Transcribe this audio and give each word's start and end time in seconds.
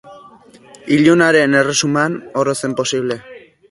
Ilunaren 0.95 1.59
erresuman, 1.61 2.19
oro 2.45 2.61
zen 2.63 2.79
posible. 2.83 3.25